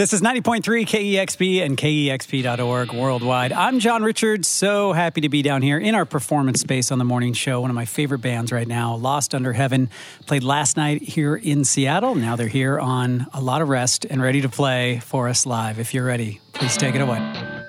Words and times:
This 0.00 0.14
is 0.14 0.22
90.3 0.22 0.62
KEXP 0.86 1.62
and 1.62 1.76
KEXP.org 1.76 2.94
worldwide. 2.94 3.52
I'm 3.52 3.80
John 3.80 4.02
Richards. 4.02 4.48
So 4.48 4.94
happy 4.94 5.20
to 5.20 5.28
be 5.28 5.42
down 5.42 5.60
here 5.60 5.76
in 5.76 5.94
our 5.94 6.06
performance 6.06 6.62
space 6.62 6.90
on 6.90 6.98
the 6.98 7.04
morning 7.04 7.34
show. 7.34 7.60
One 7.60 7.68
of 7.68 7.76
my 7.76 7.84
favorite 7.84 8.22
bands 8.22 8.50
right 8.50 8.66
now, 8.66 8.94
Lost 8.94 9.34
Under 9.34 9.52
Heaven, 9.52 9.90
played 10.24 10.42
last 10.42 10.78
night 10.78 11.02
here 11.02 11.36
in 11.36 11.66
Seattle. 11.66 12.14
Now 12.14 12.34
they're 12.34 12.48
here 12.48 12.78
on 12.78 13.26
a 13.34 13.42
lot 13.42 13.60
of 13.60 13.68
rest 13.68 14.06
and 14.06 14.22
ready 14.22 14.40
to 14.40 14.48
play 14.48 15.00
for 15.00 15.28
us 15.28 15.44
live. 15.44 15.78
If 15.78 15.92
you're 15.92 16.06
ready, 16.06 16.40
please 16.54 16.78
take 16.78 16.94
it 16.94 17.02
away. 17.02 17.59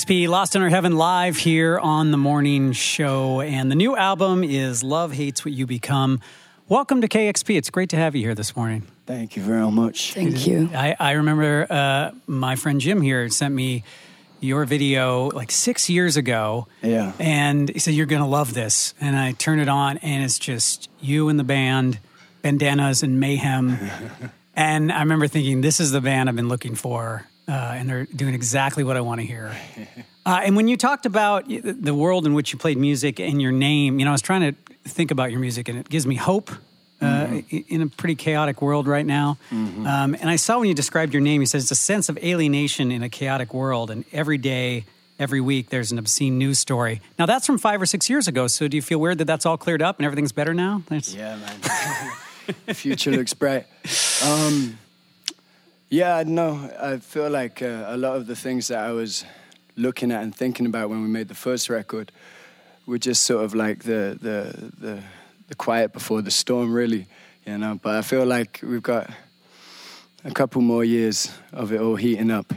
It's 0.00 0.28
Lost 0.28 0.54
Under 0.54 0.68
Heaven 0.68 0.96
live 0.96 1.36
here 1.36 1.76
on 1.76 2.12
the 2.12 2.16
morning 2.16 2.70
show. 2.70 3.40
And 3.40 3.68
the 3.68 3.74
new 3.74 3.96
album 3.96 4.44
is 4.44 4.84
Love 4.84 5.10
Hates 5.10 5.44
What 5.44 5.52
You 5.52 5.66
Become. 5.66 6.20
Welcome 6.68 7.00
to 7.00 7.08
KEXP. 7.08 7.56
It's 7.56 7.68
great 7.68 7.90
to 7.90 7.96
have 7.96 8.14
you 8.14 8.22
here 8.22 8.36
this 8.36 8.54
morning. 8.54 8.86
Thank 9.06 9.34
you 9.34 9.42
very 9.42 9.68
much. 9.72 10.14
Thank 10.14 10.46
you. 10.46 10.70
I, 10.72 10.94
I 11.00 11.12
remember 11.12 11.66
uh, 11.68 12.12
my 12.28 12.54
friend 12.54 12.80
Jim 12.80 13.02
here 13.02 13.28
sent 13.28 13.52
me 13.52 13.82
your 14.38 14.66
video 14.66 15.30
like 15.30 15.50
six 15.50 15.90
years 15.90 16.16
ago. 16.16 16.68
Yeah. 16.80 17.12
And 17.18 17.68
he 17.68 17.80
said, 17.80 17.94
You're 17.94 18.06
going 18.06 18.22
to 18.22 18.28
love 18.28 18.54
this. 18.54 18.94
And 19.00 19.16
I 19.16 19.32
turn 19.32 19.58
it 19.58 19.68
on, 19.68 19.98
and 19.98 20.22
it's 20.22 20.38
just 20.38 20.88
you 21.00 21.28
and 21.28 21.40
the 21.40 21.44
band, 21.44 21.98
bandanas 22.42 23.02
and 23.02 23.18
mayhem. 23.18 23.76
and 24.54 24.92
I 24.92 25.00
remember 25.00 25.26
thinking, 25.26 25.60
This 25.60 25.80
is 25.80 25.90
the 25.90 26.00
band 26.00 26.28
I've 26.28 26.36
been 26.36 26.48
looking 26.48 26.76
for. 26.76 27.26
Uh, 27.48 27.52
and 27.76 27.88
they're 27.88 28.04
doing 28.04 28.34
exactly 28.34 28.84
what 28.84 28.96
I 28.96 29.00
want 29.00 29.20
to 29.22 29.26
hear. 29.26 29.56
Uh, 30.26 30.40
and 30.44 30.54
when 30.54 30.68
you 30.68 30.76
talked 30.76 31.06
about 31.06 31.48
the 31.48 31.94
world 31.94 32.26
in 32.26 32.34
which 32.34 32.52
you 32.52 32.58
played 32.58 32.76
music 32.76 33.18
and 33.20 33.40
your 33.40 33.52
name, 33.52 33.98
you 33.98 34.04
know, 34.04 34.10
I 34.10 34.12
was 34.12 34.20
trying 34.22 34.52
to 34.52 34.60
think 34.90 35.10
about 35.10 35.30
your 35.30 35.40
music, 35.40 35.68
and 35.68 35.78
it 35.78 35.88
gives 35.88 36.06
me 36.06 36.14
hope 36.14 36.50
uh, 37.00 37.26
i- 37.30 37.64
in 37.68 37.80
a 37.80 37.86
pretty 37.86 38.14
chaotic 38.16 38.60
world 38.60 38.86
right 38.86 39.06
now. 39.06 39.38
Um, 39.50 40.14
and 40.20 40.28
I 40.28 40.36
saw 40.36 40.58
when 40.58 40.68
you 40.68 40.74
described 40.74 41.12
your 41.14 41.22
name, 41.22 41.40
you 41.40 41.46
said 41.46 41.60
it's 41.62 41.70
a 41.70 41.74
sense 41.74 42.08
of 42.10 42.18
alienation 42.18 42.92
in 42.92 43.02
a 43.02 43.08
chaotic 43.08 43.54
world, 43.54 43.90
and 43.90 44.04
every 44.12 44.36
day, 44.36 44.84
every 45.18 45.40
week, 45.40 45.70
there's 45.70 45.90
an 45.92 45.98
obscene 45.98 46.36
news 46.38 46.58
story. 46.58 47.00
Now, 47.18 47.24
that's 47.26 47.46
from 47.46 47.56
five 47.56 47.80
or 47.80 47.86
six 47.86 48.10
years 48.10 48.28
ago. 48.28 48.46
So, 48.48 48.68
do 48.68 48.76
you 48.76 48.82
feel 48.82 48.98
weird 48.98 49.18
that 49.18 49.24
that's 49.26 49.46
all 49.46 49.56
cleared 49.56 49.80
up 49.80 49.98
and 49.98 50.04
everything's 50.04 50.32
better 50.32 50.52
now? 50.52 50.82
That's, 50.88 51.14
Yeah, 51.14 51.36
man. 51.36 52.74
Future 52.74 53.12
looks 53.12 53.32
bright. 53.34 53.66
Um, 54.24 54.78
Yeah, 55.90 56.22
no, 56.26 56.70
I 56.78 56.98
feel 56.98 57.30
like 57.30 57.62
uh, 57.62 57.84
a 57.86 57.96
lot 57.96 58.16
of 58.16 58.26
the 58.26 58.36
things 58.36 58.68
that 58.68 58.78
I 58.78 58.92
was 58.92 59.24
looking 59.74 60.12
at 60.12 60.22
and 60.22 60.34
thinking 60.34 60.66
about 60.66 60.90
when 60.90 61.00
we 61.00 61.08
made 61.08 61.28
the 61.28 61.34
first 61.34 61.70
record 61.70 62.12
were 62.84 62.98
just 62.98 63.24
sort 63.24 63.42
of 63.42 63.54
like 63.54 63.84
the 63.84 64.18
the 64.20 64.70
the, 64.78 65.02
the 65.48 65.54
quiet 65.54 65.94
before 65.94 66.20
the 66.20 66.30
storm, 66.30 66.74
really. 66.74 67.06
You 67.46 67.56
know, 67.56 67.80
but 67.82 67.94
I 67.94 68.02
feel 68.02 68.26
like 68.26 68.60
we've 68.62 68.82
got 68.82 69.10
a 70.24 70.30
couple 70.30 70.60
more 70.60 70.84
years 70.84 71.32
of 71.54 71.72
it 71.72 71.80
all 71.80 71.96
heating 71.96 72.30
up, 72.30 72.52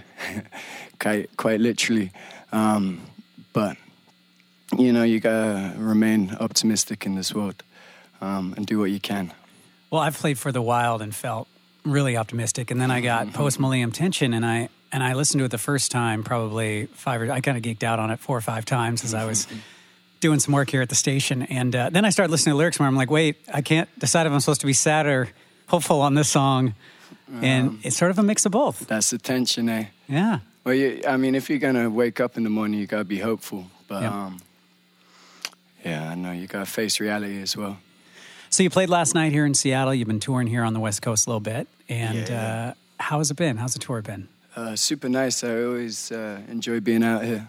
quite 1.00 1.38
quite 1.38 1.62
literally. 1.62 2.12
Um, 2.52 3.00
but 3.54 3.78
you 4.78 4.92
know, 4.92 5.04
you 5.04 5.22
gotta 5.22 5.74
remain 5.78 6.36
optimistic 6.42 7.06
in 7.06 7.16
this 7.16 7.34
world 7.34 7.64
um, 8.20 8.54
and 8.58 8.66
do 8.66 8.78
what 8.78 8.92
you 8.92 9.00
can. 9.00 9.32
Well, 9.90 10.02
I've 10.02 10.18
played 10.18 10.38
for 10.38 10.52
the 10.52 10.62
Wild 10.62 11.02
and 11.02 11.16
felt 11.16 11.48
really 11.84 12.18
optimistic, 12.18 12.72
and 12.72 12.80
then 12.80 12.92
I 12.92 13.02
got 13.02 13.34
Post 13.34 13.60
Millennial 13.60 13.92
Tension, 13.92 14.34
and 14.34 14.46
I 14.46 14.70
and 14.92 15.02
I 15.04 15.14
listened 15.14 15.40
to 15.40 15.46
it 15.46 15.52
the 15.52 15.58
first 15.58 15.90
time 15.92 16.24
probably 16.24 16.86
five 16.88 17.22
or 17.22 17.32
I 17.32 17.40
kind 17.42 17.58
of 17.58 17.64
geeked 17.64 17.84
out 17.84 18.00
on 18.00 18.12
it 18.12 18.20
four 18.20 18.38
or 18.38 18.42
five 18.42 18.66
times 18.66 19.04
as 19.04 19.14
I 19.14 19.26
was 19.26 19.48
doing 20.20 20.40
some 20.40 20.54
work 20.54 20.70
here 20.70 20.82
at 20.82 20.90
the 20.90 20.96
station, 20.96 21.42
and 21.44 21.76
uh, 21.76 21.90
then 21.90 22.06
I 22.06 22.10
started 22.12 22.32
listening 22.32 22.54
to 22.54 22.58
lyrics 22.58 22.80
more. 22.80 22.88
I'm 22.88 22.96
like, 22.96 23.10
wait, 23.10 23.38
I 23.54 23.62
can't 23.62 23.90
decide 24.00 24.28
if 24.28 24.34
I'm 24.34 24.40
supposed 24.40 24.62
to 24.62 24.68
be 24.68 24.74
sad 24.74 25.06
or 25.08 25.30
hopeful 25.68 26.02
on 26.02 26.14
this 26.16 26.30
song, 26.30 26.76
and 27.42 27.80
it's 27.84 27.98
sort 27.98 28.12
of 28.12 28.20
a 28.20 28.24
mix 28.24 28.46
of 28.46 28.52
both. 28.52 28.88
That's 28.88 29.10
the 29.10 29.18
tension, 29.18 29.70
eh? 29.70 29.86
Yeah. 30.08 30.40
Well, 30.64 30.76
you, 30.76 31.02
I 31.08 31.18
mean, 31.18 31.34
if 31.34 31.50
you're 31.50 31.58
gonna 31.60 31.90
wake 31.90 32.20
up 32.20 32.38
in 32.38 32.44
the 32.44 32.50
morning, 32.52 32.80
you 32.80 32.86
gotta 32.88 33.04
be 33.06 33.18
hopeful. 33.20 33.66
But 33.88 34.04
Yeah. 34.04 34.26
um, 34.26 34.40
yeah, 35.84 36.12
I 36.12 36.16
know 36.16 36.32
you 36.34 36.46
gotta 36.48 36.66
face 36.68 37.00
reality 37.00 37.42
as 37.42 37.58
well. 37.58 37.78
So 38.54 38.64
you 38.64 38.70
played 38.70 38.90
last 38.90 39.16
night 39.16 39.32
here 39.32 39.46
in 39.46 39.54
Seattle. 39.54 39.94
You've 39.94 40.10
been 40.10 40.20
touring 40.20 40.46
here 40.48 40.64
on 40.64 40.74
the 40.74 40.80
West 40.82 41.02
Coast 41.02 41.26
a 41.26 41.30
little 41.30 41.40
bit, 41.40 41.68
and 41.88 42.28
Yeah. 42.28 42.74
uh, 43.00 43.04
how 43.04 43.20
has 43.20 43.32
it 43.32 43.38
been? 43.38 43.56
How's 43.56 43.72
the 43.74 43.80
tour 43.80 44.02
been? 44.02 44.28
Uh, 44.58 44.76
super 44.76 45.08
nice. 45.08 45.42
I 45.46 45.64
always 45.64 46.12
uh, 46.12 46.42
enjoy 46.50 46.82
being 46.82 47.02
out 47.02 47.24
here. 47.24 47.48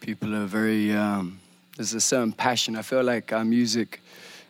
People 0.00 0.34
are 0.34 0.46
very. 0.46 0.92
Um, 0.92 1.40
there's 1.76 1.92
a 1.92 2.00
certain 2.00 2.32
passion. 2.32 2.74
I 2.74 2.80
feel 2.82 3.02
like 3.04 3.34
our 3.34 3.44
music 3.44 4.00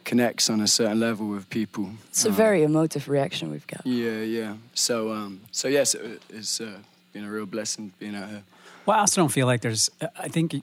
connects 0.05 0.49
on 0.49 0.61
a 0.61 0.69
certain 0.69 1.01
level 1.01 1.27
with 1.29 1.51
people. 1.51 1.91
It's 2.11 2.25
a 2.25 2.29
Um, 2.29 2.35
very 2.37 2.63
emotive 2.63 3.09
reaction 3.09 3.51
we've 3.51 3.67
got. 3.67 3.85
Yeah, 3.85 4.21
yeah. 4.23 4.55
So, 4.75 5.11
um, 5.13 5.41
so 5.51 5.67
yes, 5.67 5.95
it, 5.97 6.23
it's 6.31 6.61
uh, 6.61 6.79
been 7.13 7.25
a 7.25 7.31
real 7.31 7.47
blessing 7.47 7.93
being 7.99 8.15
out 8.15 8.29
here. 8.29 8.43
Well, 8.87 8.97
I 8.97 9.01
also 9.01 9.21
don't 9.21 9.33
feel 9.33 9.49
like 9.49 9.61
there's. 9.61 9.91
I 10.17 10.29
think 10.29 10.55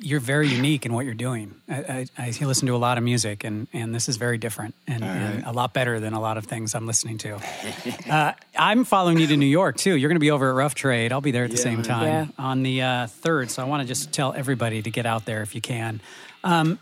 you're 0.00 0.20
very 0.20 0.48
unique 0.48 0.86
in 0.86 0.92
what 0.92 1.04
you're 1.04 1.14
doing. 1.14 1.54
I, 1.68 2.06
I, 2.18 2.26
I 2.40 2.44
listen 2.44 2.66
to 2.68 2.74
a 2.74 2.78
lot 2.78 2.98
of 2.98 3.04
music, 3.04 3.44
and, 3.44 3.66
and 3.72 3.94
this 3.94 4.08
is 4.08 4.16
very 4.16 4.38
different 4.38 4.74
and, 4.86 5.02
and 5.04 5.44
a 5.44 5.52
lot 5.52 5.72
better 5.74 6.00
than 6.00 6.12
a 6.12 6.20
lot 6.20 6.36
of 6.38 6.46
things 6.46 6.74
I'm 6.74 6.86
listening 6.86 7.18
to. 7.18 7.40
uh, 8.10 8.32
I'm 8.56 8.84
following 8.84 9.18
you 9.18 9.26
to 9.28 9.36
New 9.36 9.46
York 9.46 9.76
too. 9.76 9.94
You're 9.94 10.08
going 10.08 10.16
to 10.16 10.20
be 10.20 10.30
over 10.30 10.50
at 10.50 10.54
Rough 10.54 10.74
Trade. 10.74 11.12
I'll 11.12 11.20
be 11.20 11.30
there 11.32 11.44
at 11.44 11.50
the 11.50 11.56
Yeah, 11.56 11.62
same 11.62 11.82
time 11.82 12.06
Yeah. 12.06 12.26
on 12.38 12.62
the 12.62 12.82
uh, 12.82 13.06
third. 13.08 13.50
So 13.50 13.62
I 13.62 13.66
want 13.66 13.82
to 13.82 13.88
just 13.88 14.12
tell 14.12 14.32
everybody 14.32 14.82
to 14.82 14.90
get 14.90 15.06
out 15.06 15.24
there 15.26 15.42
if 15.42 15.54
you 15.54 15.60
can. 15.60 16.00
Um, 16.44 16.78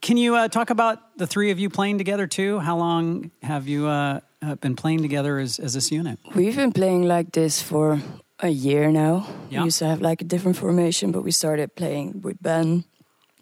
can 0.00 0.16
you 0.16 0.34
uh, 0.34 0.48
talk 0.48 0.70
about 0.70 0.98
the 1.18 1.26
three 1.26 1.50
of 1.50 1.58
you 1.58 1.68
playing 1.68 1.98
together 1.98 2.26
too? 2.26 2.58
How 2.58 2.76
long 2.76 3.30
have 3.42 3.68
you 3.68 3.86
uh, 3.86 4.20
uh, 4.42 4.54
been 4.56 4.74
playing 4.74 5.02
together 5.02 5.38
as, 5.38 5.58
as 5.58 5.74
this 5.74 5.90
unit? 5.92 6.18
We've 6.34 6.56
been 6.56 6.72
playing 6.72 7.06
like 7.06 7.32
this 7.32 7.60
for 7.60 8.00
a 8.42 8.48
year 8.48 8.90
now. 8.90 9.26
Yeah. 9.50 9.60
We 9.60 9.64
used 9.66 9.78
to 9.80 9.86
have 9.86 10.00
like 10.00 10.20
a 10.22 10.24
different 10.24 10.56
formation, 10.56 11.12
but 11.12 11.22
we 11.22 11.30
started 11.30 11.74
playing 11.74 12.22
with 12.22 12.42
Ben, 12.42 12.84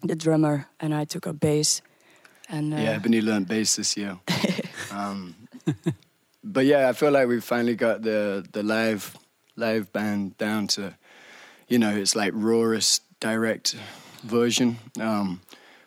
the 0.03 0.15
drummer, 0.15 0.67
and 0.79 0.93
I 0.93 1.05
took 1.05 1.27
up 1.27 1.39
bass. 1.39 1.81
And 2.49 2.73
uh, 2.73 2.77
Yeah, 2.77 2.91
Ebony 2.91 3.21
learned 3.21 3.47
bass 3.47 3.75
this 3.75 3.95
year. 3.97 4.17
um, 4.91 5.35
but 6.43 6.65
yeah, 6.65 6.89
I 6.89 6.93
feel 6.93 7.11
like 7.11 7.27
we've 7.27 7.43
finally 7.43 7.75
got 7.75 8.01
the 8.01 8.45
the 8.51 8.63
live 8.63 9.15
live 9.55 9.91
band 9.91 10.37
down 10.37 10.67
to, 10.67 10.95
you 11.67 11.77
know, 11.79 11.95
it's 11.95 12.15
like 12.15 12.31
rawest 12.33 13.03
direct 13.19 13.75
version. 14.23 14.77
Um, 14.99 15.41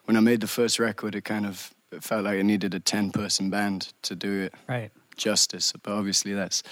when 0.05 0.17
I 0.17 0.21
made 0.21 0.41
the 0.41 0.47
first 0.49 0.79
record, 0.79 1.15
it 1.15 1.25
kind 1.25 1.47
of 1.47 1.73
it 1.91 2.03
felt 2.05 2.25
like 2.25 2.39
it 2.39 2.45
needed 2.45 2.75
a 2.75 2.81
ten 2.81 3.11
person 3.11 3.51
band 3.51 3.93
to 4.03 4.15
do 4.15 4.43
it 4.43 4.55
Right. 4.69 4.91
justice, 5.17 5.73
but 5.83 5.93
obviously 5.93 6.33
that's 6.35 6.63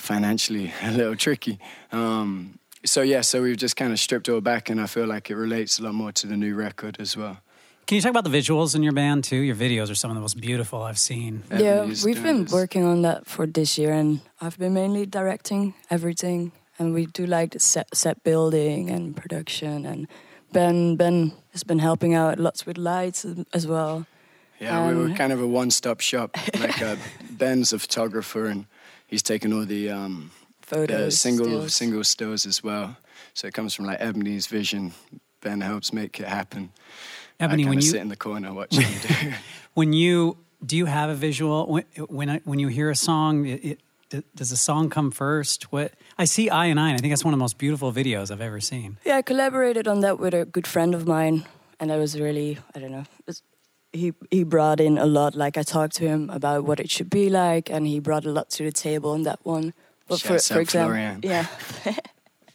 financially 0.00 0.72
a 0.82 0.90
little 0.92 1.16
tricky. 1.16 1.58
Um, 1.92 2.58
so 2.84 3.02
yeah, 3.02 3.20
so 3.20 3.42
we've 3.42 3.56
just 3.58 3.76
kind 3.76 3.92
of 3.92 3.98
stripped 4.00 4.28
it 4.28 4.32
all 4.32 4.40
back, 4.40 4.70
and 4.70 4.80
I 4.80 4.86
feel 4.86 5.06
like 5.06 5.30
it 5.30 5.36
relates 5.36 5.78
a 5.78 5.82
lot 5.82 5.94
more 5.94 6.12
to 6.12 6.26
the 6.26 6.36
new 6.36 6.54
record 6.54 6.96
as 6.98 7.16
well. 7.16 7.38
Can 7.86 7.96
you 7.96 8.02
talk 8.02 8.10
about 8.10 8.24
the 8.24 8.30
visuals 8.30 8.74
in 8.76 8.82
your 8.82 8.92
band 8.92 9.24
too? 9.24 9.36
Your 9.36 9.56
videos 9.56 9.90
are 9.90 9.94
some 9.96 10.10
of 10.10 10.14
the 10.14 10.20
most 10.20 10.40
beautiful 10.40 10.82
I've 10.82 10.98
seen. 10.98 11.42
yeah, 11.50 11.80
Ebony's 11.82 12.04
we've 12.04 12.22
been 12.22 12.44
this. 12.44 12.52
working 12.52 12.84
on 12.84 13.02
that 13.02 13.26
for 13.26 13.46
this 13.46 13.76
year, 13.78 13.92
and 13.92 14.20
I've 14.40 14.56
been 14.58 14.72
mainly 14.74 15.06
directing 15.06 15.74
everything. 15.90 16.52
And 16.78 16.94
we 16.94 17.04
do 17.06 17.26
like 17.26 17.50
the 17.52 17.58
set, 17.58 17.94
set 17.94 18.22
building 18.22 18.88
and 18.88 19.14
production. 19.14 19.84
And 19.84 20.06
Ben 20.52 20.96
Ben 20.96 21.32
has 21.52 21.62
been 21.64 21.78
helping 21.80 22.14
out 22.14 22.38
lots 22.38 22.64
with 22.64 22.78
lights 22.78 23.26
as 23.52 23.66
well. 23.66 24.06
Yeah, 24.60 24.88
we 24.88 24.94
were 24.94 25.04
Um, 25.06 25.14
kind 25.14 25.32
of 25.32 25.40
a 25.42 25.46
one-stop 25.46 26.00
shop. 26.00 26.36
Like 26.58 26.80
uh, 26.80 26.96
Ben's 27.30 27.72
a 27.74 27.78
photographer, 27.78 28.46
and 28.46 28.64
he's 29.10 29.22
taken 29.22 29.52
all 29.52 29.66
the 29.66 29.90
um, 29.90 30.30
Photos, 30.62 31.04
the 31.04 31.10
single 31.10 31.46
stills. 31.46 31.74
single 31.74 32.04
stills 32.04 32.46
as 32.46 32.62
well. 32.62 32.96
So 33.34 33.46
it 33.48 33.54
comes 33.54 33.74
from 33.74 33.86
like 33.86 34.00
Ebony's 34.00 34.46
vision. 34.46 34.92
Ben 35.42 35.60
helps 35.60 35.92
make 35.92 36.20
it 36.20 36.28
happen. 36.28 36.70
Ebony, 37.40 37.66
I 37.66 37.68
when 37.68 37.78
you 37.78 37.82
sit 37.82 38.00
in 38.00 38.08
the 38.08 38.16
corner 38.16 38.52
watching 38.52 38.82
him 38.82 39.00
do. 39.08 39.32
when 39.74 39.92
you 39.92 40.36
do 40.64 40.76
you 40.76 40.86
have 40.86 41.10
a 41.10 41.14
visual 41.14 41.66
when 41.66 41.84
when, 42.08 42.30
I, 42.30 42.40
when 42.44 42.58
you 42.58 42.68
hear 42.68 42.90
a 42.90 42.96
song? 42.96 43.46
It, 43.46 43.64
it, 43.64 43.80
does 44.34 44.50
the 44.50 44.56
song 44.56 44.90
come 44.90 45.10
first? 45.12 45.72
What 45.72 45.92
I 46.18 46.24
see, 46.24 46.50
I 46.50 46.66
and 46.66 46.80
I, 46.80 46.88
and 46.88 46.98
I 46.98 47.00
think 47.00 47.12
that's 47.12 47.24
one 47.24 47.32
of 47.32 47.38
the 47.38 47.44
most 47.44 47.58
beautiful 47.58 47.92
videos 47.92 48.30
I've 48.30 48.40
ever 48.40 48.60
seen. 48.60 48.98
Yeah, 49.04 49.18
I 49.18 49.22
collaborated 49.22 49.86
on 49.86 50.00
that 50.00 50.18
with 50.18 50.34
a 50.34 50.44
good 50.44 50.66
friend 50.66 50.94
of 50.94 51.06
mine, 51.06 51.44
and 51.78 51.90
that 51.90 51.98
was 51.98 52.18
really 52.18 52.58
I 52.74 52.80
don't 52.80 52.90
know. 52.92 53.06
it's- 53.26 53.42
He 53.92 54.12
he 54.30 54.44
brought 54.44 54.80
in 54.80 54.98
a 54.98 55.06
lot. 55.06 55.34
Like 55.34 55.56
I 55.56 55.62
talked 55.62 55.96
to 55.96 56.04
him 56.06 56.30
about 56.30 56.64
what 56.64 56.78
it 56.80 56.90
should 56.90 57.10
be 57.10 57.28
like, 57.28 57.70
and 57.70 57.86
he 57.86 57.98
brought 58.00 58.24
a 58.24 58.30
lot 58.30 58.50
to 58.50 58.64
the 58.64 58.72
table 58.72 59.10
on 59.10 59.22
that 59.24 59.40
one. 59.42 59.72
But 60.08 60.20
for 60.20 60.38
for 60.38 60.60
example, 60.60 60.94
Florian. 60.94 61.20
yeah, 61.24 61.46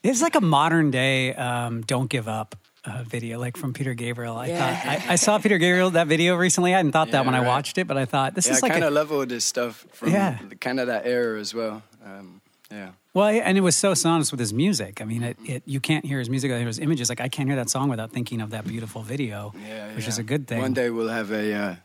It's 0.04 0.22
like 0.22 0.36
a 0.36 0.42
modern 0.42 0.92
day 0.92 1.34
um, 1.34 1.82
"Don't 1.82 2.10
Give 2.10 2.28
Up" 2.28 2.56
uh, 2.86 3.04
video, 3.04 3.40
like 3.40 3.58
from 3.58 3.74
Peter 3.74 3.94
Gabriel. 3.94 4.38
I 4.38 4.48
Yeah. 4.48 4.58
thought 4.76 4.88
I, 5.10 5.14
I 5.14 5.16
saw 5.16 5.38
Peter 5.40 5.58
Gabriel 5.58 5.90
that 5.92 6.08
video 6.08 6.36
recently. 6.36 6.74
I 6.74 6.78
hadn't 6.78 6.92
thought 6.92 7.12
that 7.12 7.20
Yeah, 7.22 7.26
when 7.26 7.36
I 7.36 7.42
watched 7.42 7.78
it, 7.78 7.88
but 7.88 7.98
I 7.98 8.06
thought 8.06 8.36
this 8.36 8.46
yeah, 8.46 8.54
is 8.54 8.58
I 8.60 8.62
like 8.68 8.72
kind 8.74 8.84
a, 8.84 8.88
of 8.88 8.94
love 8.94 9.12
all 9.12 9.26
this 9.26 9.44
stuff 9.46 9.86
from 9.92 10.12
Yeah. 10.12 10.38
kind 10.62 10.80
of 10.80 10.88
that 10.88 11.06
era 11.06 11.40
as 11.40 11.54
well. 11.54 11.82
Um, 12.06 12.42
yeah. 12.76 12.90
Well, 13.14 13.28
and 13.30 13.58
it 13.58 13.62
was 13.62 13.76
so 13.78 13.94
synonymous 13.94 14.32
with 14.32 14.42
his 14.42 14.52
music. 14.54 15.02
I 15.02 15.06
mean, 15.06 15.24
it, 15.24 15.38
it 15.46 15.64
you 15.66 15.80
can't 15.80 16.06
hear 16.06 16.20
his 16.20 16.30
music 16.30 16.52
without 16.52 16.68
his 16.68 16.80
images. 16.80 17.08
Like 17.10 17.22
I 17.22 17.30
can't 17.30 17.48
hear 17.48 17.56
that 17.56 17.70
song 17.70 17.90
without 17.90 18.12
thinking 18.12 18.42
of 18.42 18.50
that 18.50 18.68
beautiful 18.68 19.02
video, 19.04 19.54
Yeah, 19.56 19.94
which 19.96 20.04
yeah. 20.04 20.10
is 20.10 20.18
a 20.20 20.24
good 20.24 20.48
thing. 20.48 20.60
One 20.62 20.74
day 20.74 20.90
we'll 20.90 21.08
have 21.20 21.32
a 21.32 21.54
uh, 21.54 21.76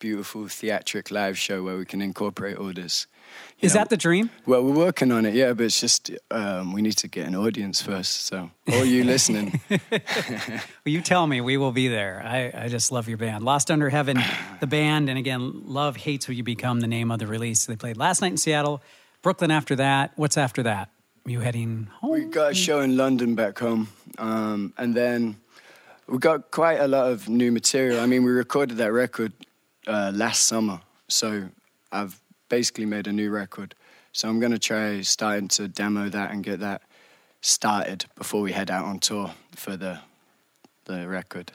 beautiful 0.00 0.48
theatric 0.48 1.10
live 1.12 1.38
show 1.38 1.62
where 1.62 1.76
we 1.78 1.84
can 1.84 2.02
incorporate 2.02 2.56
all 2.56 2.72
this. 2.72 3.06
you 3.60 3.66
is 3.66 3.74
know. 3.74 3.78
that 3.80 3.90
the 3.90 3.96
dream? 3.96 4.30
Well, 4.44 4.64
we're 4.64 4.74
working 4.86 5.12
on 5.12 5.24
it, 5.24 5.34
yeah, 5.34 5.52
but 5.52 5.66
it's 5.66 5.80
just 5.80 6.10
um, 6.32 6.72
we 6.72 6.82
need 6.82 6.96
to 6.98 7.06
get 7.08 7.28
an 7.28 7.36
audience 7.36 7.80
first. 7.80 8.26
So, 8.26 8.50
all 8.72 8.84
you 8.84 9.04
listening, 9.04 9.60
Well, 9.70 10.60
you 10.96 11.00
tell 11.00 11.26
me, 11.28 11.40
we 11.40 11.56
will 11.56 11.70
be 11.72 11.86
there. 11.86 12.20
I, 12.24 12.64
I 12.64 12.68
just 12.68 12.90
love 12.90 13.08
your 13.08 13.18
band. 13.18 13.44
Lost 13.44 13.70
Under 13.70 13.88
Heaven, 13.88 14.18
the 14.60 14.66
band, 14.66 15.08
and 15.08 15.16
again, 15.18 15.62
Love 15.66 15.96
Hates 15.96 16.26
Who 16.26 16.32
You 16.32 16.42
Become, 16.42 16.80
the 16.80 16.88
name 16.88 17.12
of 17.12 17.20
the 17.20 17.26
release. 17.28 17.66
They 17.66 17.76
played 17.76 17.96
last 17.96 18.20
night 18.20 18.32
in 18.32 18.36
Seattle, 18.36 18.82
Brooklyn 19.22 19.52
after 19.52 19.76
that. 19.76 20.12
What's 20.16 20.36
after 20.36 20.64
that? 20.64 20.90
Are 21.24 21.30
you 21.30 21.40
heading 21.40 21.88
home? 22.00 22.10
we 22.10 22.24
got 22.24 22.52
a 22.52 22.54
show 22.54 22.80
in 22.80 22.96
London 22.96 23.36
back 23.36 23.58
home, 23.58 23.88
um, 24.18 24.72
and 24.76 24.94
then 24.94 25.36
we 26.08 26.18
got 26.18 26.50
quite 26.50 26.80
a 26.80 26.88
lot 26.88 27.10
of 27.10 27.28
new 27.28 27.52
material. 27.52 28.00
I 28.00 28.06
mean, 28.06 28.24
we 28.24 28.32
recorded 28.32 28.78
that 28.78 28.92
record 28.92 29.32
uh, 29.86 30.10
last 30.12 30.46
summer, 30.46 30.80
so 31.08 31.48
I've 31.92 32.20
basically 32.48 32.86
made 32.86 33.06
a 33.06 33.12
new 33.12 33.30
record. 33.30 33.76
So 34.10 34.28
I'm 34.28 34.40
gonna 34.40 34.58
try 34.58 35.00
starting 35.02 35.46
to 35.48 35.68
demo 35.68 36.08
that 36.08 36.32
and 36.32 36.42
get 36.42 36.58
that 36.58 36.82
started 37.40 38.06
before 38.16 38.40
we 38.42 38.50
head 38.50 38.70
out 38.70 38.84
on 38.84 38.98
tour 38.98 39.30
for 39.54 39.76
the 39.76 40.00
the 40.86 41.08
record. 41.08 41.52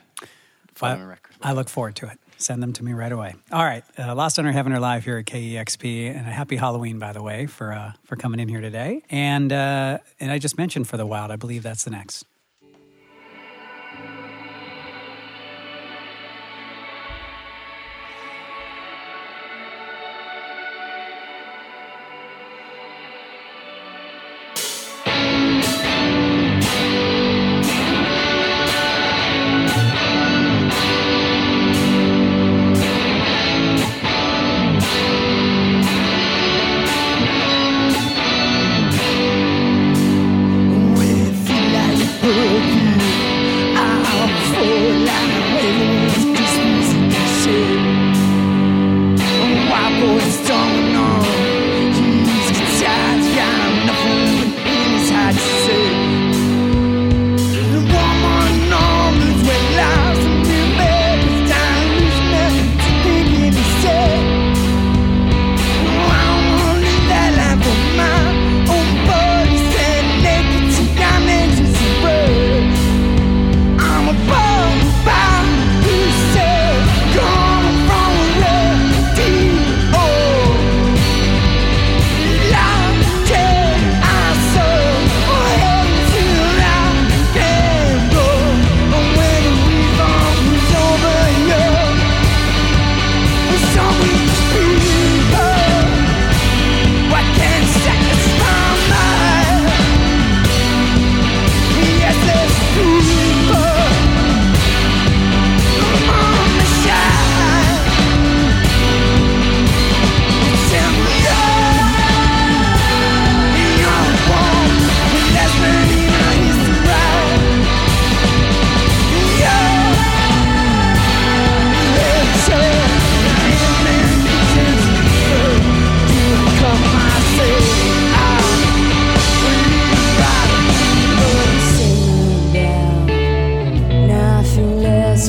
Record. 0.81 1.35
I 1.41 1.53
look 1.53 1.69
forward 1.69 1.95
to 1.97 2.05
it. 2.05 2.19
Send 2.37 2.61
them 2.61 2.73
to 2.73 2.83
me 2.83 2.93
right 2.93 3.11
away. 3.11 3.35
All 3.51 3.63
right, 3.63 3.83
uh, 3.97 4.13
Lost 4.15 4.37
Under 4.39 4.51
Heaven 4.51 4.71
are 4.73 4.79
live 4.79 5.03
here 5.03 5.17
at 5.17 5.25
KEXP, 5.25 6.15
and 6.15 6.27
a 6.27 6.31
happy 6.31 6.55
Halloween, 6.55 6.99
by 6.99 7.13
the 7.13 7.21
way, 7.21 7.47
for 7.47 7.71
uh, 7.71 7.93
for 8.03 8.15
coming 8.15 8.39
in 8.39 8.47
here 8.47 8.61
today. 8.61 9.03
And 9.09 9.51
uh, 9.51 9.99
and 10.19 10.31
I 10.31 10.39
just 10.39 10.57
mentioned 10.57 10.87
for 10.87 10.97
the 10.97 11.05
Wild, 11.05 11.31
I 11.31 11.35
believe 11.35 11.63
that's 11.63 11.83
the 11.83 11.91
next. 11.91 12.25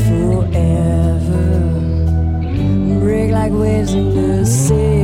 forever. 0.00 1.44
Break 3.00 3.30
like 3.30 3.52
waves 3.52 3.92
in 3.94 4.14
the 4.14 4.44
sea. 4.46 4.97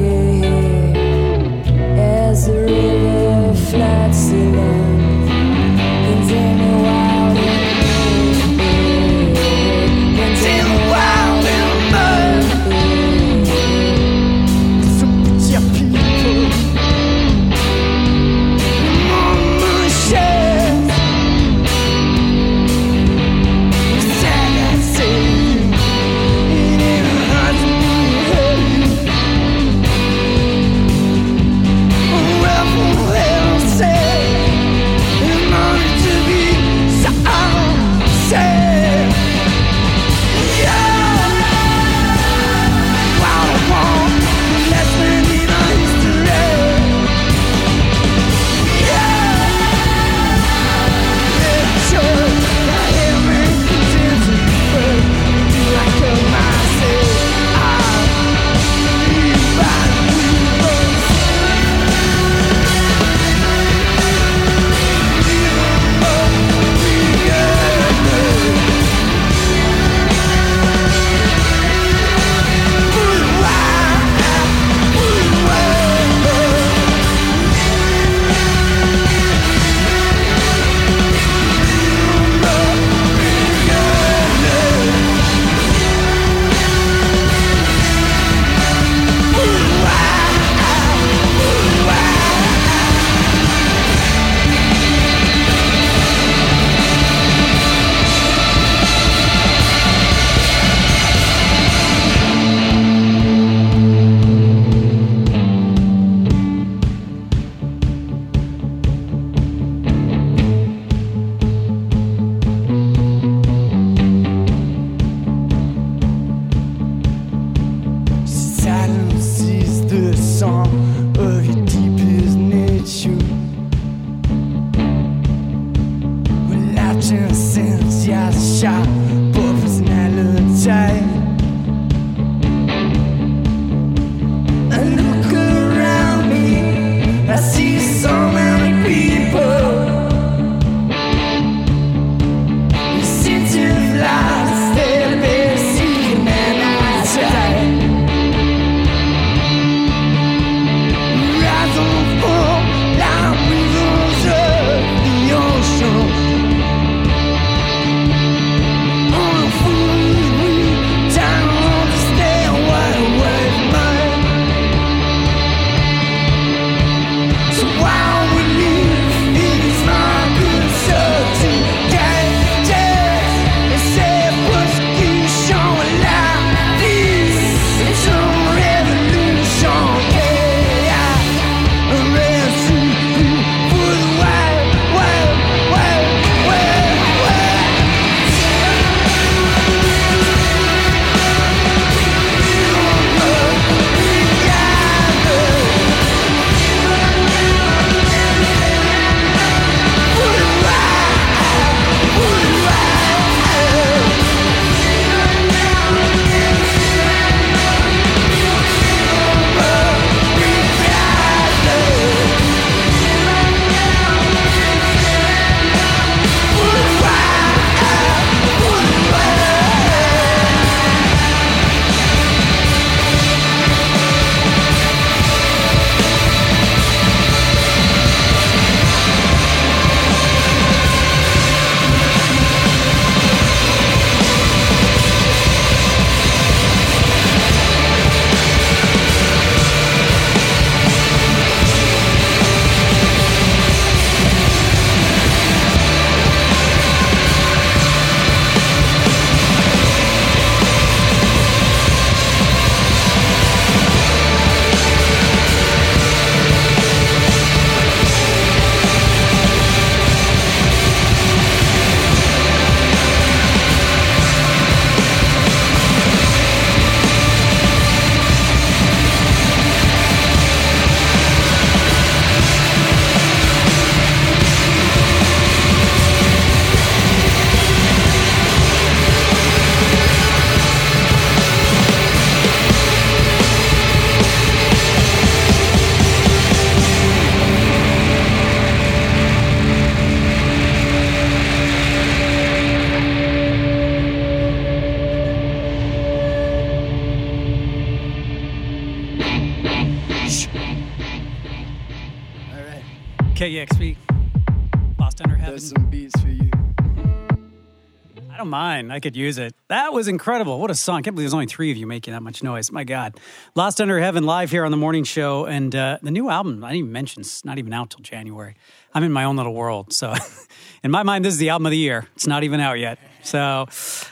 I. 308.54 308.82
I 308.90 309.00
could 309.00 309.16
use 309.16 309.38
it. 309.38 309.54
That 309.68 309.92
was 309.92 310.08
incredible. 310.08 310.60
What 310.60 310.70
a 310.70 310.74
song. 310.74 310.96
I 310.96 311.02
can't 311.02 311.14
believe 311.14 311.24
there's 311.26 311.34
only 311.34 311.46
three 311.46 311.70
of 311.70 311.76
you 311.76 311.86
making 311.86 312.14
that 312.14 312.22
much 312.22 312.42
noise. 312.42 312.72
My 312.72 312.84
God. 312.84 313.18
Lost 313.54 313.80
Under 313.80 314.00
Heaven 314.00 314.24
live 314.24 314.50
here 314.50 314.64
on 314.64 314.70
the 314.70 314.76
morning 314.76 315.04
show. 315.04 315.44
And 315.44 315.74
uh, 315.74 315.98
the 316.02 316.10
new 316.10 316.30
album, 316.30 316.64
I 316.64 316.68
didn't 316.68 316.78
even 316.78 316.92
mention, 316.92 317.20
it's 317.20 317.44
not 317.44 317.58
even 317.58 317.72
out 317.72 317.90
till 317.90 318.00
January. 318.00 318.54
I'm 318.94 319.02
in 319.02 319.12
my 319.12 319.24
own 319.24 319.36
little 319.36 319.54
world. 319.54 319.92
So, 319.92 320.14
in 320.84 320.90
my 320.90 321.02
mind, 321.02 321.24
this 321.24 321.34
is 321.34 321.38
the 321.38 321.50
album 321.50 321.66
of 321.66 321.72
the 321.72 321.78
year. 321.78 322.06
It's 322.14 322.26
not 322.26 322.44
even 322.44 322.60
out 322.60 322.78
yet. 322.78 322.98
So, 323.22 323.66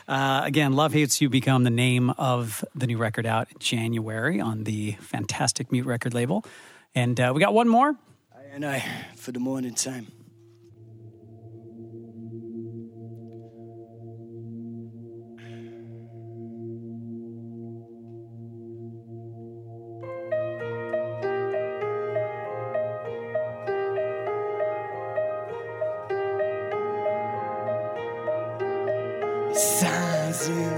uh, 0.08 0.42
again, 0.44 0.72
Love 0.72 0.92
Hates 0.92 1.20
You 1.20 1.28
become 1.28 1.64
the 1.64 1.70
name 1.70 2.10
of 2.10 2.64
the 2.74 2.86
new 2.86 2.98
record 2.98 3.26
out 3.26 3.48
in 3.50 3.58
January 3.58 4.40
on 4.40 4.64
the 4.64 4.92
fantastic 5.00 5.70
Mute 5.70 5.86
record 5.86 6.14
label. 6.14 6.44
And 6.94 7.18
uh, 7.20 7.32
we 7.34 7.40
got 7.40 7.54
one 7.54 7.68
more. 7.68 7.94
I 8.34 8.42
and 8.52 8.64
I 8.64 8.84
for 9.16 9.32
the 9.32 9.40
morning 9.40 9.74
time. 9.74 10.21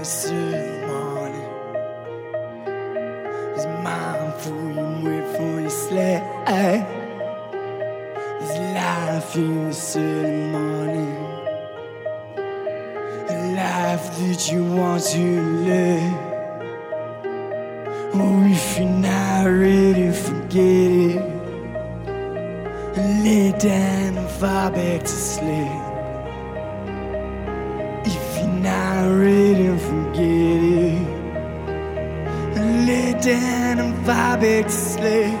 The 0.05 0.11
early 0.29 0.85
morning. 0.85 1.49
Is 3.57 3.65
mindful 3.83 4.53
you 4.53 4.85
wait 5.03 5.25
for 5.35 5.53
your 5.61 5.69
sled. 5.71 6.21
Is 8.39 8.55
life 8.75 9.35
in 9.35 9.71
the 9.71 9.75
early 9.97 10.41
morning. 10.51 11.17
A 13.29 13.35
life 13.55 14.05
that 14.19 14.41
you 14.51 14.61
want 14.75 15.03
to 15.05 15.25
live. 15.69 16.13
Oh, 18.13 18.43
if 18.45 18.77
you're 18.77 18.87
not 18.87 19.45
ready, 19.45 20.11
forget 20.11 20.91
it. 21.01 21.21
Lay 23.23 23.51
down 23.57 24.17
and 24.19 24.29
fall 24.29 24.69
back 24.69 25.01
to 25.01 25.07
sleep. 25.07 25.84
Forget 30.15 30.63
it. 30.63 31.07
Lay 32.87 33.13
down 33.19 33.79
and 33.79 33.95
fall 34.05 34.37
back 34.37 34.65
to 34.65 34.69
sleep. 34.71 35.33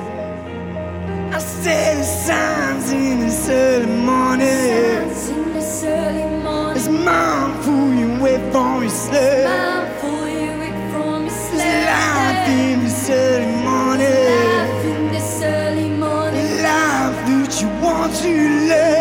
I 1.33 1.39
say 1.39 1.95
the 1.97 2.03
signs 2.03 2.91
in 2.91 3.19
the 3.19 3.51
early 3.53 3.85
morning. 3.85 4.49
In 4.49 5.53
this 5.53 5.83
early 5.83 6.43
morning, 6.43 6.75
It's 6.77 6.87
mindful 6.87 7.93
you 7.93 8.19
wait 8.21 8.41
for 8.53 8.81
your 8.83 8.89
sleep. 8.89 9.45
mindful 9.45 10.27
you 10.27 10.51
wake 10.59 10.81
from 10.91 11.21
your 11.21 11.25
It's 11.25 11.49
sleep. 11.49 11.85
life 11.91 12.49
in 12.49 12.79
this 12.83 13.09
early 13.09 13.51
morning. 13.63 14.25
Life 14.31 14.85
in 14.85 15.07
this 15.13 15.41
early 15.43 15.89
morning, 15.89 16.47
Life 16.63 17.17
that 17.27 17.61
you 17.61 17.69
want 17.85 18.13
to 18.15 18.33
live. 18.69 18.94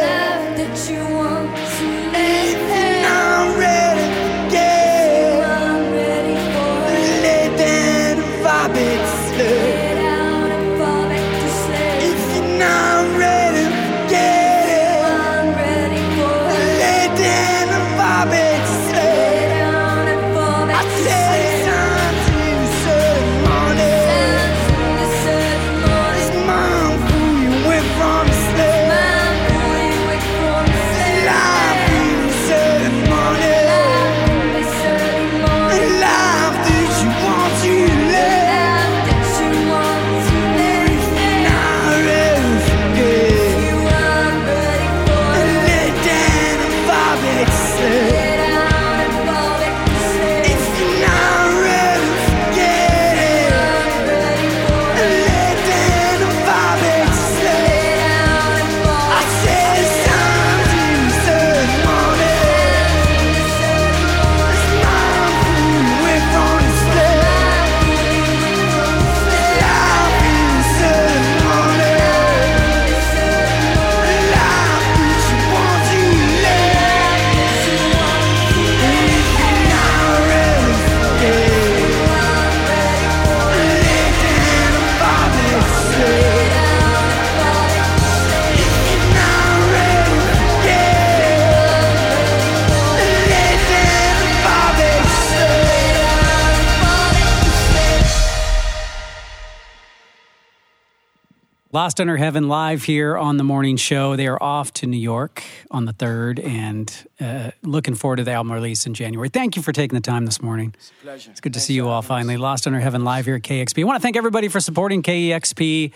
Lost 101.84 102.00
Under 102.00 102.16
Heaven 102.16 102.48
live 102.48 102.82
here 102.82 103.14
on 103.14 103.36
the 103.36 103.44
morning 103.44 103.76
show. 103.76 104.16
They 104.16 104.26
are 104.26 104.42
off 104.42 104.72
to 104.72 104.86
New 104.86 104.96
York 104.96 105.42
on 105.70 105.84
the 105.84 105.92
3rd 105.92 106.42
and 106.42 107.08
uh, 107.20 107.50
looking 107.62 107.94
forward 107.94 108.16
to 108.16 108.24
the 108.24 108.30
album 108.30 108.52
release 108.52 108.86
in 108.86 108.94
January. 108.94 109.28
Thank 109.28 109.54
you 109.54 109.60
for 109.60 109.70
taking 109.70 109.94
the 109.94 110.00
time 110.00 110.24
this 110.24 110.40
morning. 110.40 110.74
It's 110.78 110.88
a 110.88 111.02
Pleasure. 111.02 111.30
It's 111.30 111.42
good 111.42 111.52
to 111.52 111.60
see 111.60 111.74
you 111.74 111.86
all 111.86 112.00
finally. 112.00 112.38
Lost 112.38 112.66
Under 112.66 112.80
Heaven 112.80 113.04
live 113.04 113.26
here 113.26 113.34
at 113.34 113.42
KEXP. 113.42 113.82
I 113.82 113.84
want 113.84 114.00
to 114.00 114.02
thank 114.02 114.16
everybody 114.16 114.48
for 114.48 114.60
supporting 114.60 115.02
KEXP. 115.02 115.92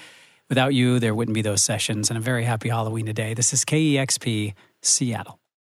Without 0.51 0.75
you, 0.75 0.99
there 0.99 1.15
wouldn't 1.15 1.35
be 1.35 1.41
those 1.41 1.63
sessions. 1.63 2.11
And 2.11 2.19
a 2.19 2.21
very 2.21 2.45
happy 2.45 2.69
Halloween 2.69 3.07
today. 3.07 3.33
This 3.33 3.55
is 3.55 3.65
KEXP 3.65 4.53
Seattle. 4.83 5.41